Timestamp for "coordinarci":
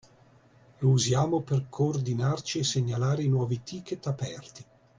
1.69-2.57